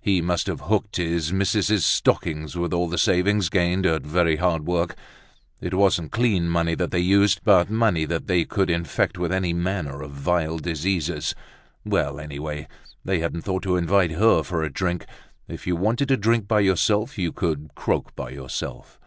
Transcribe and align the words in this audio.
He 0.00 0.22
must 0.22 0.46
have 0.46 0.62
hooked 0.62 0.96
his 0.96 1.30
missus's 1.30 1.84
stocking 1.84 2.48
with 2.56 2.72
all 2.72 2.88
the 2.88 2.96
savings 2.96 3.50
gained 3.50 3.84
at 3.84 4.00
very 4.02 4.36
hard 4.36 4.66
work. 4.66 4.96
It 5.60 5.74
wasn't 5.74 6.10
clean 6.10 6.48
money 6.48 6.74
they 6.74 6.84
had 6.90 7.04
used, 7.04 7.42
but 7.44 7.68
money 7.68 8.06
that 8.06 8.26
could 8.48 8.70
infect 8.70 9.12
them 9.12 9.20
with 9.24 9.30
any 9.32 9.52
manner 9.52 10.00
of 10.00 10.10
vile 10.12 10.56
diseases. 10.58 11.34
Well, 11.84 12.18
anyway, 12.18 12.66
they 13.04 13.18
hadn't 13.18 13.42
thought 13.42 13.64
to 13.64 13.76
invite 13.76 14.12
her 14.12 14.42
for 14.42 14.62
a 14.62 14.72
drink. 14.72 15.04
If 15.48 15.66
you 15.66 15.76
wanted 15.76 16.08
to 16.08 16.16
drink 16.16 16.48
by 16.48 16.60
yourself, 16.60 17.18
you 17.18 17.30
could 17.30 17.72
croak 17.74 18.16
by 18.16 18.30
yourself. 18.30 18.98